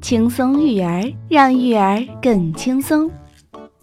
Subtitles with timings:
[0.00, 3.10] 轻松育儿，让育儿更轻松。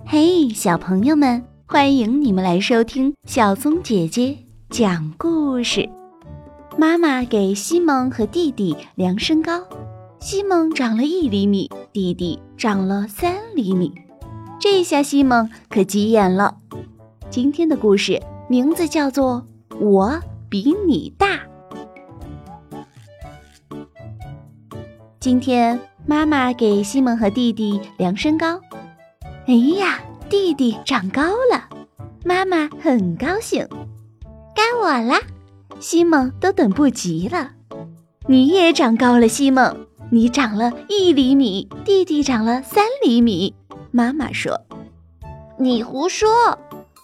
[0.05, 4.35] 嘿，小朋友们，欢迎你们来收听小松姐姐
[4.69, 5.87] 讲故事。
[6.77, 9.61] 妈妈给西蒙和弟弟量身高，
[10.19, 13.93] 西蒙长了一厘米，弟弟长了三厘米。
[14.59, 16.57] 这下西蒙可急眼了。
[17.29, 18.19] 今天的故事
[18.49, 19.45] 名字叫做
[19.77, 20.19] 《我
[20.49, 21.27] 比你大》。
[25.25, 25.79] 今天。
[26.05, 28.61] 妈妈给西蒙和弟弟量身高，
[29.47, 31.67] 哎呀，弟弟长高了，
[32.23, 33.67] 妈妈很高兴。
[34.55, 35.19] 该我啦，
[35.79, 37.53] 西蒙都等不及了。
[38.27, 43.55] 你也长高了，西蒙，你长了一厘米，弟弟长了三厘米。
[43.89, 44.61] 妈妈说
[45.57, 46.29] ：“你胡说。”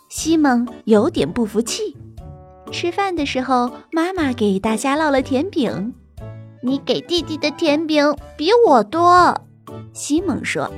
[0.10, 1.98] 西蒙有点不服气。
[2.72, 5.96] 吃饭的时候，妈妈给大家烙了甜饼。
[6.64, 9.36] 你给弟弟的甜饼比我多，
[9.94, 10.72] 西蒙说：“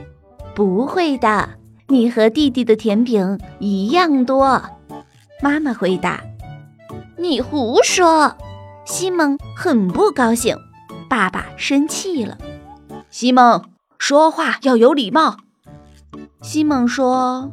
[0.56, 1.50] 不会的，
[1.88, 4.62] 你和弟弟的甜饼一样多。”
[5.44, 6.24] 妈妈回答
[7.18, 8.36] ：“你胡说。”
[8.86, 10.58] 西蒙很不高兴，
[11.10, 12.38] 爸爸生气了。
[13.10, 13.64] 西蒙
[13.98, 15.38] 说话要有礼貌。
[16.42, 17.52] 西蒙说：“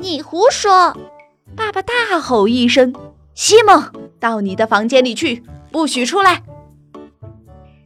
[0.00, 0.96] 你胡说！”
[1.56, 2.94] 爸爸大吼一声
[3.34, 6.42] ：“西蒙，到你的房间里去，不许出来！”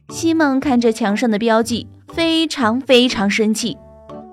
[0.09, 3.77] 西蒙看着墙上的标记，非常非常生气。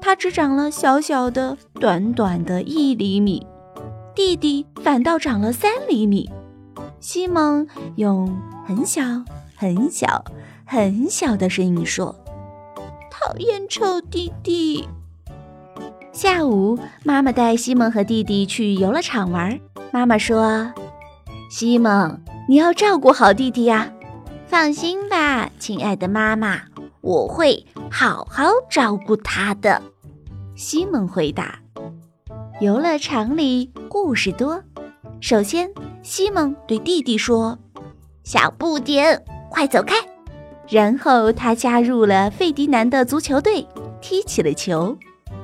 [0.00, 3.46] 他只长了小小的、短短的一厘米，
[4.14, 6.30] 弟弟反倒长了三厘米。
[6.98, 9.02] 西蒙用很小、
[9.54, 10.24] 很小、
[10.64, 12.14] 很小的声音说
[13.10, 14.88] ：“讨厌臭弟弟。”
[16.10, 19.58] 下午，妈妈带西蒙和弟弟去游乐场玩。
[19.92, 20.72] 妈妈说
[21.50, 22.18] ：“西蒙，
[22.48, 23.92] 你要照顾好弟弟呀。”
[24.58, 26.62] 放心吧，亲爱的妈妈，
[27.02, 29.82] 我会好好照顾他的。
[30.54, 31.58] 西蒙回答。
[32.62, 34.62] 游乐场里故事多。
[35.20, 35.70] 首先，
[36.02, 37.58] 西蒙对弟弟说
[38.24, 39.96] ：“小不点，快走开。”
[40.70, 43.68] 然后他加入了费迪南的足球队，
[44.00, 44.96] 踢起了球。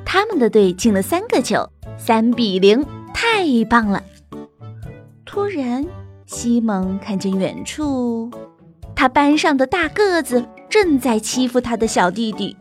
[0.07, 1.69] 他们的队进了三个球，
[1.99, 4.03] 三比零，太棒了。
[5.27, 5.85] 突然，
[6.25, 8.31] 西蒙看见远处。
[9.03, 12.57] 他班上的大个子正在欺负他的小弟弟，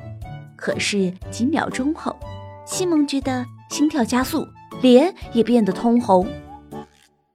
[0.56, 2.18] 可是几秒钟后，
[2.66, 4.48] 西蒙觉得心跳加速，
[4.82, 6.28] 脸也变得通红。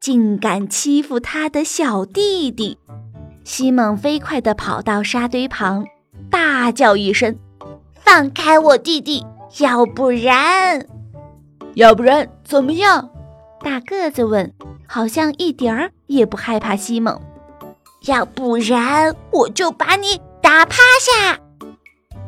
[0.01, 2.79] 竟敢欺负他的小弟弟！
[3.45, 5.87] 西蒙飞快地跑到沙堆旁，
[6.29, 7.39] 大叫一声
[7.95, 9.25] ：“放开我弟弟！
[9.61, 10.85] 要不然……
[11.75, 13.09] 要不然怎么样？”
[13.63, 14.53] 大个子问，
[14.89, 17.21] 好像一点儿也不害怕西蒙。
[18.07, 21.41] 要不然我就把你打趴下！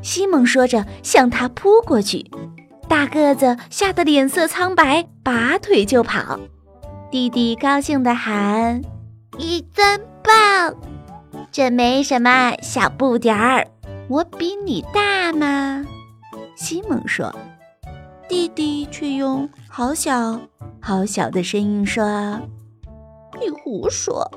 [0.03, 2.31] 西蒙说着，向他扑过去。
[2.89, 6.39] 大个子吓得脸色苍白，拔腿就跑。
[7.11, 8.83] 弟弟高兴地喊
[9.39, 10.75] ：“你真棒！
[11.53, 13.67] 这没什么，小不点儿，
[14.09, 15.85] 我比你大吗？”
[16.57, 17.35] 西蒙说。
[18.29, 20.39] 弟弟却用好小
[20.83, 22.41] 好小的声音说
[23.41, 24.31] ：“你胡说！”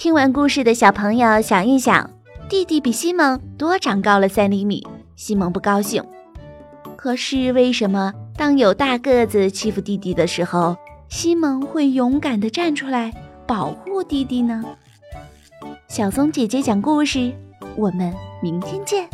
[0.00, 2.08] 听完故事的小朋友想一想，
[2.48, 6.02] 弟弟比西蒙多长高了三厘米，西蒙不高兴。
[6.96, 10.74] 可是为什么当有大个子欺负弟弟的时候，
[11.10, 13.12] 西蒙会勇敢地站出来
[13.46, 14.64] 保护弟弟呢？
[15.86, 17.30] 小松姐姐讲故事，
[17.76, 18.10] 我们
[18.42, 19.06] 明天见。